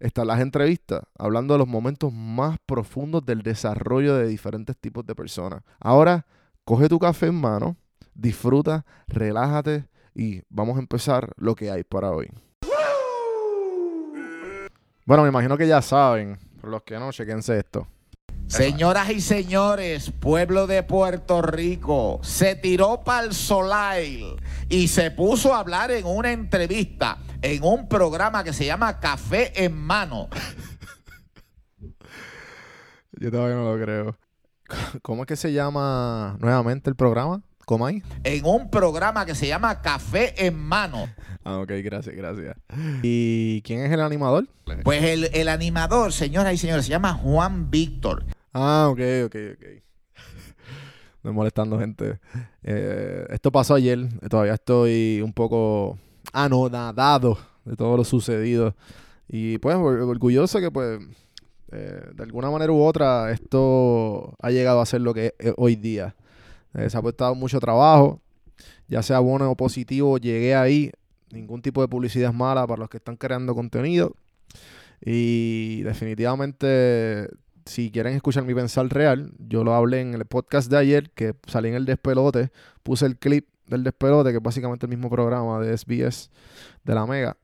están 0.00 0.26
las 0.26 0.40
entrevistas, 0.40 1.02
hablando 1.18 1.54
de 1.54 1.58
los 1.58 1.68
momentos 1.68 2.12
más 2.12 2.58
profundos 2.66 3.24
del 3.24 3.42
desarrollo 3.42 4.16
de 4.16 4.26
diferentes 4.26 4.76
tipos 4.76 5.06
de 5.06 5.14
personas. 5.14 5.62
Ahora, 5.78 6.26
coge 6.64 6.88
tu 6.88 6.98
café 6.98 7.26
en 7.26 7.40
mano, 7.40 7.76
disfruta, 8.14 8.84
relájate 9.06 9.86
y 10.14 10.42
vamos 10.48 10.76
a 10.76 10.80
empezar 10.80 11.32
lo 11.36 11.54
que 11.54 11.70
hay 11.70 11.84
para 11.84 12.10
hoy. 12.10 12.28
Bueno, 15.04 15.22
me 15.22 15.28
imagino 15.28 15.56
que 15.56 15.68
ya 15.68 15.82
saben, 15.82 16.38
por 16.60 16.70
los 16.70 16.82
que 16.82 16.98
no, 16.98 17.12
chequense 17.12 17.58
esto. 17.58 17.86
Señoras 18.50 19.08
y 19.10 19.20
señores, 19.20 20.10
pueblo 20.10 20.66
de 20.66 20.82
Puerto 20.82 21.40
Rico 21.40 22.18
se 22.24 22.56
tiró 22.56 23.00
para 23.04 23.24
el 23.24 23.32
Solail 23.32 24.34
y 24.68 24.88
se 24.88 25.12
puso 25.12 25.54
a 25.54 25.60
hablar 25.60 25.92
en 25.92 26.04
una 26.04 26.32
entrevista 26.32 27.18
en 27.42 27.62
un 27.62 27.88
programa 27.88 28.42
que 28.42 28.52
se 28.52 28.66
llama 28.66 28.98
Café 28.98 29.52
en 29.64 29.76
Mano. 29.76 30.28
Yo 33.12 33.30
todavía 33.30 33.54
no 33.54 33.72
lo 33.72 33.80
creo. 33.80 34.18
¿Cómo 35.00 35.22
es 35.22 35.28
que 35.28 35.36
se 35.36 35.52
llama 35.52 36.36
nuevamente 36.40 36.90
el 36.90 36.96
programa? 36.96 37.42
¿Cómo 37.66 37.86
hay? 37.86 38.02
En 38.24 38.44
un 38.44 38.68
programa 38.68 39.24
que 39.26 39.36
se 39.36 39.46
llama 39.46 39.80
Café 39.80 40.34
en 40.44 40.58
Mano. 40.58 41.08
Ah, 41.44 41.58
ok, 41.58 41.70
gracias, 41.84 42.16
gracias. 42.16 42.56
¿Y 43.02 43.62
quién 43.62 43.82
es 43.82 43.92
el 43.92 44.00
animador? 44.00 44.48
Pues 44.82 45.04
el, 45.04 45.30
el 45.34 45.48
animador, 45.48 46.12
señoras 46.12 46.52
y 46.52 46.58
señores, 46.58 46.86
se 46.86 46.90
llama 46.90 47.14
Juan 47.14 47.70
Víctor. 47.70 48.24
Ah, 48.52 48.88
ok, 48.90 49.00
ok, 49.26 49.36
ok. 49.54 49.64
No 51.22 51.34
molestando 51.34 51.78
gente. 51.78 52.18
Eh, 52.62 53.26
esto 53.28 53.52
pasó 53.52 53.74
ayer. 53.74 54.08
Todavía 54.30 54.54
estoy 54.54 55.20
un 55.22 55.34
poco 55.34 55.98
anonadado 56.32 57.36
de 57.66 57.76
todo 57.76 57.98
lo 57.98 58.04
sucedido. 58.04 58.74
Y 59.28 59.58
pues 59.58 59.76
or- 59.76 60.00
orgulloso 60.00 60.60
que 60.60 60.70
pues 60.70 60.98
eh, 61.72 62.02
de 62.14 62.22
alguna 62.22 62.50
manera 62.50 62.72
u 62.72 62.80
otra 62.82 63.30
esto 63.32 64.34
ha 64.40 64.50
llegado 64.50 64.80
a 64.80 64.86
ser 64.86 65.02
lo 65.02 65.12
que 65.12 65.34
es 65.38 65.52
hoy 65.58 65.76
día. 65.76 66.16
Eh, 66.72 66.88
se 66.88 66.96
ha 66.96 67.02
puesto 67.02 67.34
mucho 67.34 67.60
trabajo, 67.60 68.20
ya 68.88 69.02
sea 69.02 69.18
bueno 69.20 69.50
o 69.50 69.56
positivo, 69.56 70.16
llegué 70.16 70.54
ahí. 70.54 70.90
Ningún 71.32 71.60
tipo 71.60 71.82
de 71.82 71.88
publicidad 71.88 72.30
es 72.30 72.34
mala 72.36 72.66
para 72.66 72.80
los 72.80 72.88
que 72.88 72.96
están 72.96 73.16
creando 73.16 73.54
contenido. 73.54 74.14
Y 75.04 75.82
definitivamente, 75.82 77.28
si 77.66 77.90
quieren 77.90 78.14
escuchar 78.14 78.44
mi 78.44 78.54
pensar 78.54 78.88
real, 78.88 79.32
yo 79.38 79.64
lo 79.64 79.74
hablé 79.74 80.00
en 80.00 80.14
el 80.14 80.24
podcast 80.24 80.70
de 80.70 80.78
ayer, 80.78 81.10
que 81.10 81.34
salí 81.46 81.68
en 81.68 81.74
el 81.74 81.86
despelote, 81.86 82.50
puse 82.82 83.06
el 83.06 83.16
clip 83.18 83.46
del 83.66 83.84
despelote, 83.84 84.30
que 84.30 84.36
es 84.36 84.42
básicamente 84.42 84.86
el 84.86 84.90
mismo 84.90 85.08
programa 85.08 85.60
de 85.60 85.76
SBS 85.76 86.30
de 86.84 86.94
la 86.94 87.06
Mega. 87.06 87.36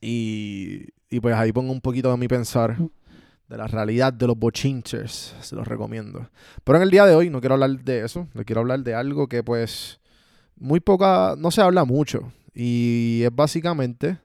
Y, 0.00 0.86
y 1.08 1.20
pues 1.20 1.34
ahí 1.34 1.52
pongo 1.52 1.72
un 1.72 1.80
poquito 1.80 2.10
de 2.10 2.16
mi 2.16 2.28
pensar 2.28 2.76
de 3.48 3.56
la 3.56 3.66
realidad 3.66 4.12
de 4.12 4.26
los 4.26 4.38
bochinchers. 4.38 5.34
Se 5.40 5.56
los 5.56 5.66
recomiendo. 5.66 6.30
Pero 6.62 6.76
en 6.76 6.82
el 6.82 6.90
día 6.90 7.04
de 7.04 7.14
hoy 7.14 7.30
no 7.30 7.40
quiero 7.40 7.54
hablar 7.54 7.70
de 7.82 8.04
eso. 8.04 8.28
Le 8.34 8.44
quiero 8.44 8.60
hablar 8.60 8.80
de 8.80 8.94
algo 8.94 9.28
que 9.28 9.42
pues 9.42 10.00
muy 10.56 10.78
poca, 10.78 11.34
no 11.36 11.50
se 11.50 11.60
habla 11.60 11.84
mucho. 11.84 12.32
Y 12.54 13.22
es 13.24 13.34
básicamente 13.34 14.18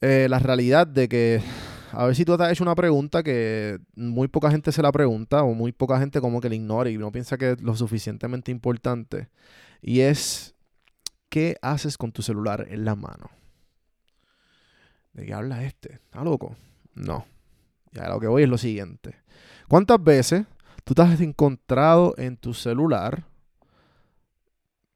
eh, 0.00 0.26
la 0.30 0.38
realidad 0.38 0.86
de 0.86 1.08
que 1.08 1.42
a 1.92 2.06
ver 2.06 2.16
si 2.16 2.24
tú 2.24 2.36
te 2.36 2.44
has 2.44 2.52
hecho 2.52 2.64
una 2.64 2.74
pregunta 2.74 3.22
que 3.22 3.78
muy 3.94 4.26
poca 4.26 4.50
gente 4.50 4.72
se 4.72 4.82
la 4.82 4.90
pregunta 4.90 5.42
o 5.42 5.52
muy 5.52 5.72
poca 5.72 5.98
gente 5.98 6.22
como 6.22 6.40
que 6.40 6.48
la 6.48 6.54
ignora 6.54 6.88
y 6.88 6.96
no 6.96 7.12
piensa 7.12 7.36
que 7.36 7.52
es 7.52 7.60
lo 7.60 7.76
suficientemente 7.76 8.50
importante. 8.50 9.28
Y 9.82 10.00
es, 10.00 10.54
¿qué 11.28 11.56
haces 11.60 11.98
con 11.98 12.10
tu 12.10 12.22
celular 12.22 12.66
en 12.70 12.86
la 12.86 12.96
mano? 12.96 13.30
¿De 15.12 15.26
qué 15.26 15.34
habla 15.34 15.64
este? 15.64 15.94
¿Está 15.94 16.24
loco? 16.24 16.56
No. 16.94 17.26
Ya 17.92 18.08
lo 18.08 18.20
que 18.20 18.26
voy 18.26 18.44
es 18.44 18.48
lo 18.48 18.56
siguiente. 18.56 19.16
¿Cuántas 19.68 20.02
veces 20.02 20.46
tú 20.84 20.94
te 20.94 21.02
has 21.02 21.20
encontrado 21.20 22.14
en 22.16 22.38
tu 22.38 22.54
celular 22.54 23.24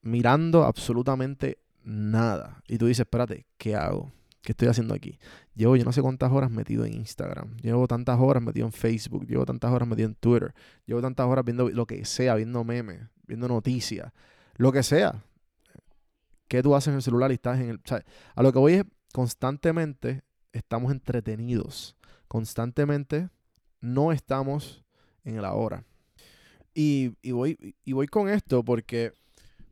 mirando 0.00 0.64
absolutamente 0.64 1.58
nada? 1.82 2.62
Y 2.66 2.78
tú 2.78 2.86
dices, 2.86 3.00
espérate, 3.00 3.46
¿qué 3.58 3.76
hago? 3.76 4.12
¿Qué 4.46 4.52
estoy 4.52 4.68
haciendo 4.68 4.94
aquí? 4.94 5.18
Llevo 5.56 5.74
yo 5.74 5.84
no 5.84 5.92
sé 5.92 6.00
cuántas 6.00 6.30
horas 6.30 6.52
metido 6.52 6.84
en 6.84 6.92
Instagram. 6.92 7.56
Llevo 7.56 7.88
tantas 7.88 8.16
horas 8.20 8.40
metido 8.40 8.64
en 8.64 8.72
Facebook. 8.72 9.26
Llevo 9.26 9.44
tantas 9.44 9.72
horas 9.72 9.88
metido 9.88 10.08
en 10.08 10.14
Twitter. 10.14 10.54
Llevo 10.84 11.02
tantas 11.02 11.26
horas 11.26 11.44
viendo 11.44 11.68
lo 11.68 11.84
que 11.84 12.04
sea, 12.04 12.36
viendo 12.36 12.62
memes, 12.62 13.00
viendo 13.26 13.48
noticias, 13.48 14.12
lo 14.54 14.70
que 14.70 14.84
sea. 14.84 15.24
¿Qué 16.46 16.62
tú 16.62 16.76
haces 16.76 16.90
en 16.90 16.94
el 16.94 17.02
celular 17.02 17.32
y 17.32 17.34
estás 17.34 17.58
en 17.58 17.70
el... 17.70 17.80
a 18.36 18.42
lo 18.44 18.52
que 18.52 18.60
voy 18.60 18.74
es 18.74 18.84
constantemente 19.12 20.22
estamos 20.52 20.92
entretenidos. 20.92 21.96
Constantemente 22.28 23.28
no 23.80 24.12
estamos 24.12 24.84
en 25.24 25.38
el 25.38 25.44
ahora. 25.44 25.82
Y, 26.72 27.16
y 27.20 27.32
voy, 27.32 27.74
y 27.84 27.92
voy 27.94 28.06
con 28.06 28.28
esto 28.28 28.64
porque, 28.64 29.12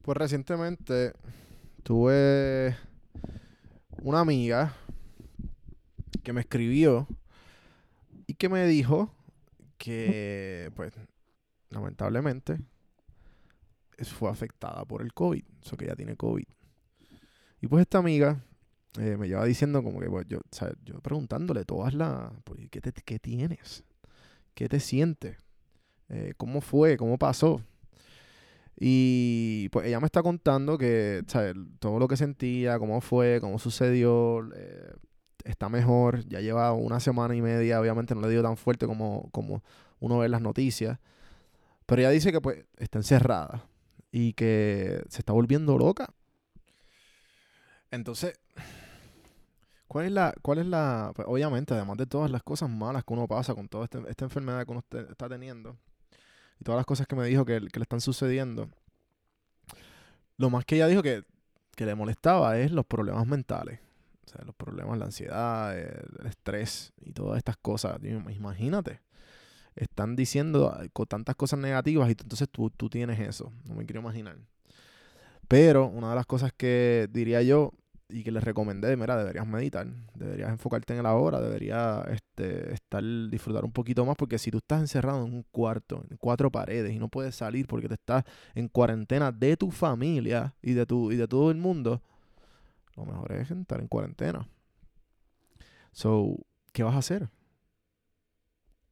pues 0.03 0.19
recientemente 0.19 1.13
tuve 1.85 2.77
una 4.03 4.21
amiga 4.21 4.75
que 6.23 6.33
me 6.33 6.41
escribió 6.41 7.07
y 8.27 8.35
que 8.35 8.49
me 8.49 8.67
dijo 8.67 9.15
que, 9.79 10.71
pues, 10.77 10.93
lamentablemente, 11.71 12.59
fue 14.03 14.31
afectada 14.31 14.85
por 14.85 15.03
el 15.03 15.13
COVID. 15.13 15.45
Eso 15.63 15.77
que 15.77 15.85
ella 15.87 15.97
tiene 15.97 16.17
COVID. 16.17 16.45
Y 17.61 17.67
pues 17.67 17.83
esta 17.83 17.99
amiga 17.99 18.45
eh, 18.99 19.17
me 19.17 19.29
lleva 19.29 19.45
diciendo 19.45 19.83
como 19.83 20.01
que, 20.01 20.09
pues, 20.09 20.27
yo, 20.27 20.41
yo 20.85 21.01
preguntándole 21.01 21.65
todas 21.65 21.95
las, 21.95 22.33
pues, 22.45 22.69
¿qué, 22.71 22.81
te- 22.81 22.93
qué 22.93 23.19
tienes? 23.19 23.85
¿Qué 24.55 24.69
te 24.69 24.81
sientes? 24.81 25.39
Eh, 26.09 26.35
¿Cómo 26.37 26.61
fue? 26.61 26.97
¿Cómo 26.97 27.19
pasó? 27.19 27.63
Y 28.77 29.69
pues 29.71 29.87
ella 29.87 30.01
me 30.01 30.07
está 30.07 30.23
contando 30.23 30.77
que 30.79 31.23
todo 31.79 31.99
lo 31.99 32.09
que 32.09 32.17
sentía, 32.17 32.79
cómo 32.79 33.01
fue, 33.01 33.39
cómo 33.41 33.59
sucedió, 33.59 34.49
eh, 34.55 34.93
está 35.45 35.69
mejor. 35.69 36.25
Ya 36.27 36.41
lleva 36.41 36.73
una 36.73 37.01
semana 37.01 37.35
y 37.37 37.43
media, 37.43 37.81
obviamente 37.81 38.15
no 38.15 38.23
le 38.23 38.31
dio 38.31 38.43
tan 38.43 38.57
fuerte 38.57 38.87
como, 38.87 39.29
como 39.31 39.63
uno 40.01 40.19
ve 40.19 40.29
las 40.29 40.41
noticias. 40.41 40.99
Pero 41.87 42.01
ella 42.03 42.11
dice 42.11 42.33
que 42.33 42.41
pues 42.41 42.65
está 42.79 42.99
encerrada 42.99 43.67
y 44.11 44.33
que 44.33 45.05
se 45.09 45.21
está 45.21 45.33
volviendo 45.33 45.79
loca. 45.79 46.13
Entonces, 47.91 48.41
¿cuál 49.87 50.07
es 50.07 50.13
la, 50.13 50.35
cuál 50.43 50.59
es 50.59 50.67
la, 50.67 51.13
pues, 51.15 51.29
obviamente, 51.31 51.75
además 51.75 51.97
de 51.99 52.07
todas 52.07 52.31
las 52.31 52.43
cosas 52.43 52.69
malas 52.71 53.05
que 53.05 53.13
uno 53.13 53.29
pasa 53.29 53.55
con 53.55 53.69
toda 53.69 53.85
este- 53.85 54.03
esta 54.09 54.25
enfermedad 54.25 54.65
que 54.65 54.71
uno 54.73 54.81
este- 54.81 55.13
está 55.13 55.29
teniendo 55.29 55.77
y 56.61 56.65
todas 56.65 56.79
las 56.79 56.87
cosas 56.87 57.07
que 57.07 57.17
me 57.17 57.27
dijo 57.27 57.45
que, 57.45 57.61
le 57.61 57.69
están 57.83 58.01
sucediendo, 58.01 58.69
lo 60.37 60.51
más 60.51 60.65
que 60.65 60.77
ella 60.77 60.87
dijo 60.89 61.03
que, 61.03 61.25
que 61.77 61.87
le 61.87 61.95
molestaba 61.95 62.59
es 62.59 62.71
los 62.73 62.85
problemas 62.87 63.27
mentales. 63.27 63.81
O 64.27 64.29
sea, 64.29 64.45
los 64.45 64.55
problemas, 64.55 64.99
la 64.99 65.05
ansiedad, 65.07 65.79
el, 65.79 66.27
estrés 66.27 66.93
y 67.01 67.13
todas 67.13 67.39
estas 67.39 67.57
cosas. 67.57 67.99
Imagínate. 68.03 69.01
Están 69.77 70.17
diciendo 70.17 70.73
ah, 70.75 70.85
con 70.93 71.07
tantas 71.07 71.35
cosas 71.35 71.59
negativas 71.59 72.09
y 72.09 72.13
entonces 72.13 72.49
tú, 72.49 72.71
tú 72.71 72.89
tienes 72.89 73.19
eso. 73.21 73.53
No 73.65 73.75
me 73.75 73.85
quiero 73.85 74.01
imaginar. 74.01 74.39
Pero 75.49 75.87
una 75.87 76.11
de 76.11 76.15
las 76.15 76.27
cosas 76.27 76.53
que 76.57 77.09
diría 77.11 77.43
yo 77.43 77.73
y 78.15 78.23
que 78.23 78.31
les 78.31 78.45
recomendé, 78.45 78.97
mira, 78.97 79.17
deberías 79.17 79.45
meditar, 79.45 79.89
deberías 80.15 80.49
enfocarte 80.49 80.93
en 80.93 81.01
el 81.01 81.07
ahora, 81.07 81.41
deberías 81.41 82.07
este, 82.07 82.73
estar, 82.73 83.03
disfrutar 83.29 83.65
un 83.65 83.73
poquito 83.73 84.07
más, 84.07 84.15
porque 84.17 84.39
si 84.39 84.53
tú 84.53 84.59
estás 84.59 84.81
encerrado 84.81 85.27
en 85.27 85.35
un 85.35 85.43
cuarto, 85.51 86.05
en 86.09 86.17
cuatro 86.19 86.49
paredes, 86.49 86.93
y 86.93 87.01
no 87.01 87.09
puedes 87.09 87.35
salir 87.35 87.67
porque 87.67 87.89
te 87.89 87.95
estás 87.95 88.23
en 88.55 88.69
cuarentena 88.69 89.33
de 89.33 89.57
tu 89.57 89.73
familia 89.73 90.55
y 90.63 90.75
de, 90.75 90.87
tu, 90.87 91.11
y 91.11 91.17
de 91.17 91.27
todo 91.27 91.51
el 91.51 91.57
mundo, 91.57 92.03
lo 92.95 93.05
mejor 93.05 93.33
es 93.33 93.51
estar 93.51 93.81
en 93.81 93.89
cuarentena. 93.89 94.49
So, 95.91 96.37
¿qué 96.71 96.85
vas 96.85 96.95
a 96.95 96.99
hacer? 96.99 97.29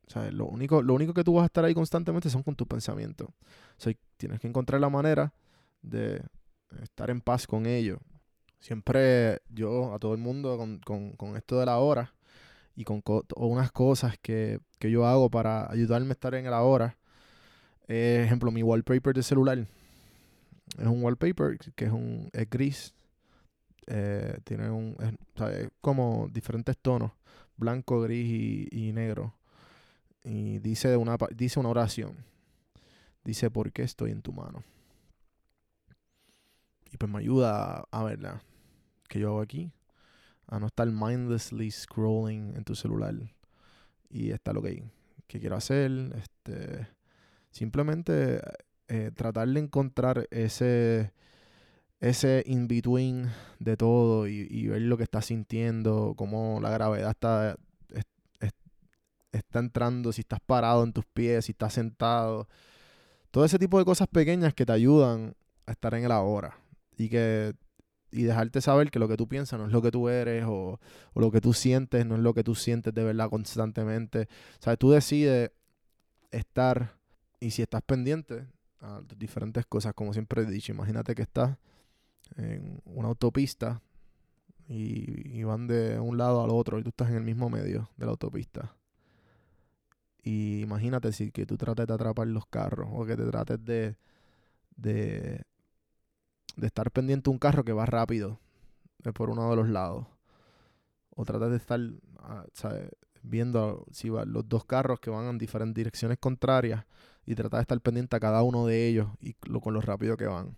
O 0.09 0.11
sea, 0.11 0.33
lo 0.33 0.47
único, 0.47 0.83
lo 0.83 0.95
único 0.95 1.15
que 1.15 1.23
tú 1.23 1.35
vas 1.35 1.45
a 1.45 1.47
estar 1.47 1.65
ahí 1.65 1.75
constantemente 1.75 2.29
son 2.29 2.43
con 2.43 2.57
tus 2.57 2.67
pensamientos. 2.67 3.29
O 3.29 3.35
sea, 3.77 3.95
tienes 4.17 4.41
que 4.41 4.49
encontrar 4.49 4.81
la 4.81 4.91
manera 4.91 5.33
de 5.81 6.25
estar 6.83 7.09
en 7.09 7.21
paz 7.21 7.47
con 7.47 7.67
ellos. 7.67 8.01
Siempre 8.63 9.43
yo, 9.51 9.93
a 9.93 9.99
todo 9.99 10.15
el 10.15 10.21
mundo, 10.21 10.57
con, 10.57 10.79
con, 10.79 11.13
con 11.13 11.37
esto 11.37 11.59
de 11.59 11.67
la 11.67 11.79
hora 11.79 12.15
y 12.77 12.85
con 12.85 13.03
unas 13.37 13.73
cosas 13.73 14.17
que, 14.21 14.61
yo 14.81 15.05
hago 15.07 15.31
para 15.31 15.71
ayudarme 15.71 16.11
a 16.11 16.13
estar 16.13 16.35
en 16.35 16.47
el 16.47 16.55
ahora. 16.55 16.97
ejemplo, 17.89 18.51
mi 18.51 18.63
wallpaper 18.63 19.15
de 19.15 19.23
celular. 19.25 19.59
Es 20.79 20.87
un 20.87 21.03
wallpaper 21.03 21.59
que 21.75 21.85
es 21.85 21.91
un 21.91 22.31
es 22.33 22.49
gris. 22.49 22.95
Eh, 23.89 24.39
tiene 24.45 24.71
un 24.71 24.97
es, 25.01 25.69
como 25.81 26.29
diferentes 26.33 26.79
tonos, 26.79 27.11
blanco, 27.57 28.01
gris 28.01 28.69
y, 28.71 28.93
negro. 28.93 29.35
Y 30.25 30.61
dice 30.61 30.97
una 30.97 31.17
dice 31.35 31.59
una 31.61 31.69
oración. 31.69 32.17
Dice, 33.25 33.51
¿por 33.51 33.73
qué 33.73 33.83
estoy 33.83 34.13
en 34.13 34.23
tu 34.23 34.33
mano? 34.33 34.65
Y 36.93 36.97
pues 36.97 37.11
me 37.11 37.19
ayuda 37.19 37.85
a, 37.91 38.03
verla. 38.05 38.43
¿Qué 39.13 39.19
yo 39.19 39.29
hago 39.29 39.43
aquí? 39.43 39.71
A 40.47 40.59
no 40.59 40.69
estar 40.69 40.91
mindlessly 40.91 41.71
scrolling 41.71 42.57
en 42.57 42.65
tu 42.65 42.75
celular. 42.75 43.15
Y 44.09 44.31
está 44.31 44.55
lo 44.55 44.63
que, 44.63 44.85
que 45.27 45.39
quiero 45.39 45.55
hacer. 45.55 45.91
Este, 46.17 46.89
simplemente 47.51 48.41
eh, 48.89 49.11
tratar 49.15 49.49
de 49.49 49.61
encontrar 49.61 50.27
ese, 50.31 51.13
ese 52.01 52.43
in-between 52.47 53.29
de 53.59 53.77
todo 53.77 54.27
y, 54.27 54.67
ver 54.69 54.81
lo 54.81 54.97
que 54.97 55.03
estás 55.03 55.27
sintiendo, 55.27 56.15
cómo 56.17 56.59
la 56.63 56.71
gravedad 56.71 57.11
está, 57.11 57.59
está 59.31 59.59
entrando, 59.59 60.11
si 60.15 60.23
estás 60.23 60.41
parado 60.41 60.85
en 60.85 60.95
tus 60.95 61.05
pies, 61.05 61.45
si 61.45 61.53
estás 61.53 61.75
sentado. 61.75 62.49
Todo 63.31 63.45
ese 63.45 63.59
tipo 63.59 63.79
de 63.79 63.85
cosas 63.85 64.09
pequeñas 64.09 64.55
que 64.55 64.65
te 64.65 64.73
ayudan 64.73 65.37
a 65.67 65.73
estar 65.73 65.93
en 65.93 66.05
el 66.05 66.13
ahora 66.13 66.57
y 66.97 67.11
que 67.11 67.55
y 68.13 68.25
dejarte 68.25 68.61
saber 68.61 68.91
que 68.91 68.99
lo 68.99 69.09
que 69.09 69.17
tú 69.17 69.27
piensas 69.27 69.59
no 69.59 69.67
es 69.67 69.73
lo 69.73 69.83
que 69.83 69.91
tú 69.91 70.09
eres 70.09 70.45
o, 70.47 70.79
lo 71.15 71.31
que 71.31 71.41
tú 71.41 71.53
sientes 71.55 72.07
no 72.07 72.15
es 72.15 72.21
lo 72.21 72.35
que 72.35 72.45
tú 72.45 72.55
sientes 72.55 72.95
de 72.95 73.03
verdad 73.03 73.31
constantemente. 73.31 74.29
O 74.61 74.63
sea, 74.63 74.77
tú 74.77 74.91
decides 74.91 75.51
estar 76.31 76.95
y 77.41 77.51
si 77.51 77.63
estás 77.63 77.83
pendiente 77.83 78.47
a 78.81 79.01
diferentes 79.17 79.67
cosas, 79.67 79.95
como 79.95 80.13
siempre 80.13 80.43
he 80.43 80.47
dicho, 80.47 80.73
imagínate 80.73 81.15
que 81.15 81.23
estás 81.23 81.57
en 82.37 82.81
una 82.85 83.09
autopista 83.09 83.81
y, 84.69 85.39
y 85.39 85.43
van 85.45 85.67
de 85.67 85.99
un 85.99 86.19
lado 86.19 86.45
al 86.45 86.51
otro 86.51 86.79
y 86.79 86.83
tú 86.83 86.91
estás 86.91 87.11
en 87.11 87.17
el 87.17 87.25
mismo 87.25 87.51
medio 87.51 87.91
de 87.97 88.07
la 88.07 88.13
autopista. 88.13 88.77
Y 90.23 90.61
imagínate 90.61 91.13
si 91.13 91.33
que 91.33 91.47
tú 91.47 91.57
trates 91.57 91.87
de 91.87 91.95
atrapar 91.95 92.29
los 92.29 92.47
carros 92.47 92.89
o 92.93 93.05
que 93.05 93.17
te 93.17 93.25
trates 93.25 93.65
de, 93.65 93.97
de 94.77 95.43
de 96.57 96.67
estar 96.67 96.91
pendiente 96.91 97.31
un 97.31 97.39
carro 97.39 97.65
que 97.65 97.73
va 97.73 97.87
rápido 97.87 98.39
por 99.15 99.31
uno 99.31 99.51
de 99.51 99.57
los 99.57 99.69
lados. 99.69 100.07
O 101.11 101.25
tratar 101.25 101.51
de 101.51 101.57
estar 101.57 101.81
ah, 102.19 102.45
viendo 103.23 103.85
si 103.91 104.09
va, 104.09 104.25
los 104.25 104.49
dos 104.49 104.65
carros 104.65 105.01
que 105.01 105.11
van 105.11 105.27
en 105.27 105.39
diferentes 105.39 105.75
direcciones 105.75 106.19
contrarias 106.19 106.85
y 107.27 107.35
tratar 107.35 107.59
de 107.59 107.63
estar 107.63 107.81
pendiente 107.81 108.17
a 108.17 108.21
cada 108.21 108.43
uno 108.43 108.67
de 108.67 108.89
ellos 108.89 109.09
y 109.21 109.37
lo, 109.47 109.61
con 109.61 109.75
lo 109.75 109.81
rápido 109.81 110.17
que 110.17 110.27
van. 110.27 110.57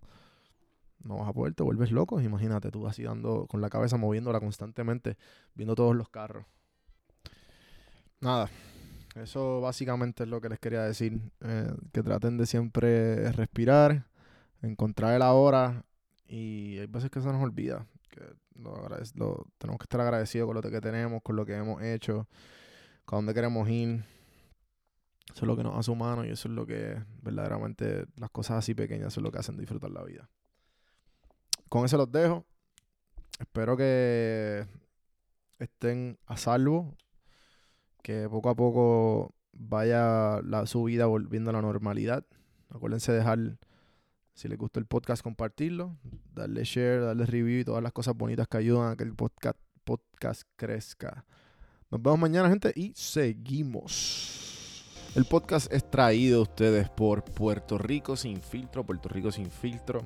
No 1.03 1.19
vas 1.19 1.29
a 1.29 1.33
poder, 1.33 1.55
te 1.55 1.63
vuelves 1.63 1.91
loco. 1.91 2.21
Imagínate, 2.21 2.71
tú 2.71 2.87
así 2.87 3.03
dando 3.03 3.47
con 3.47 3.61
la 3.61 3.69
cabeza 3.69 3.97
moviéndola 3.97 4.41
constantemente, 4.41 5.17
viendo 5.55 5.75
todos 5.75 5.95
los 5.95 6.09
carros. 6.09 6.47
Nada, 8.21 8.49
eso 9.17 9.61
básicamente 9.61 10.23
es 10.23 10.31
lo 10.31 10.41
que 10.41 10.49
les 10.49 10.59
quería 10.59 10.83
decir. 10.83 11.21
Eh, 11.43 11.75
que 11.93 12.03
traten 12.03 12.39
de 12.39 12.47
siempre 12.47 13.31
respirar 13.33 14.07
encontrar 14.67 15.15
el 15.15 15.23
ahora 15.23 15.85
y 16.27 16.79
hay 16.79 16.87
veces 16.87 17.11
que 17.11 17.21
se 17.21 17.27
nos 17.27 17.43
olvida 17.43 17.87
que 18.11 18.23
lo, 18.55 19.47
tenemos 19.59 19.79
que 19.79 19.85
estar 19.85 20.01
agradecidos 20.01 20.47
con 20.47 20.55
lo 20.55 20.63
que 20.63 20.81
tenemos, 20.81 21.23
con 21.23 21.37
lo 21.37 21.45
que 21.45 21.55
hemos 21.55 21.83
hecho, 21.83 22.29
con 23.05 23.19
dónde 23.19 23.35
queremos 23.35 23.69
ir. 23.69 24.05
Eso 25.33 25.45
es 25.45 25.47
lo 25.49 25.57
que 25.57 25.65
nos 25.65 25.77
hace 25.77 25.91
humanos 25.91 26.27
y 26.27 26.31
eso 26.31 26.49
es 26.49 26.55
lo 26.55 26.67
que 26.67 27.03
verdaderamente 27.23 28.07
las 28.17 28.31
cosas 28.31 28.59
así 28.59 28.75
pequeñas 28.75 29.13
son 29.13 29.25
lo 29.25 29.33
que 29.33 29.39
hacen 29.39 29.57
disfrutar 29.57 29.91
la 29.91 30.05
vida. 30.05 30.29
Con 31.69 31.85
eso 31.85 31.97
los 31.97 32.11
dejo. 32.13 32.45
Espero 33.41 33.77
que 33.77 34.65
estén 35.59 36.19
a 36.27 36.37
salvo, 36.37 36.95
que 38.03 38.29
poco 38.29 38.51
a 38.51 38.55
poco 38.55 39.35
vaya 39.53 40.41
la, 40.43 40.67
su 40.67 40.85
vida 40.85 41.07
volviendo 41.07 41.51
a 41.51 41.55
la 41.55 41.63
normalidad. 41.63 42.25
Acuérdense 42.71 43.11
de 43.11 43.19
dejar 43.19 43.59
si 44.35 44.49
les 44.49 44.59
gustó 44.59 44.81
el 44.81 44.87
podcast, 44.87 45.23
compartirlo, 45.23 45.97
darle 46.35 46.65
share, 46.65 47.01
darle 47.01 47.25
review 47.25 47.61
y 47.61 47.65
todas 47.65 47.83
las 47.83 47.93
cosas 47.93 48.17
bonitas 48.17 48.49
que 48.49 48.57
ayudan 48.59 48.93
a 48.93 48.97
que 48.97 49.05
el 49.05 49.15
podcast, 49.15 49.57
podcast 49.85 50.43
crezca. 50.57 51.25
Nos 51.91 52.03
vemos 52.03 52.19
mañana, 52.19 52.49
gente, 52.49 52.73
y 52.75 52.93
seguimos. 52.97 54.43
El 55.15 55.25
podcast 55.27 55.73
es 55.73 55.89
traído 55.89 56.41
a 56.41 56.43
ustedes 56.43 56.89
por 56.91 57.23
Puerto 57.23 57.79
Rico 57.79 58.17
Sin 58.17 58.43
Filtro. 58.43 58.85
Puerto 58.85 59.09
Rico 59.09 59.31
Sin 59.31 59.49
Filtro 59.49 60.03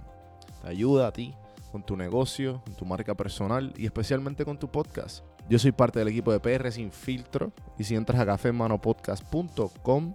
te 0.61 0.69
ayuda 0.69 1.09
a 1.09 1.13
ti 1.13 1.35
con 1.73 1.83
tu 1.83 1.97
negocio, 1.97 2.63
con 2.65 2.75
tu 2.75 2.85
marca 2.85 3.15
personal 3.15 3.73
y 3.79 3.87
especialmente 3.87 4.45
con 4.45 4.59
tu 4.59 4.69
podcast. 4.71 5.25
Yo 5.49 5.59
soy 5.59 5.73
parte 5.73 5.99
del 6.01 6.09
equipo 6.09 6.31
de 6.31 6.41
PR 6.41 6.71
Sin 6.71 6.93
Filtro 6.93 7.53
y 7.79 7.85
si 7.85 7.95
entras 7.95 8.21
a 8.21 8.27
cafemanopodcast.com 8.27 10.15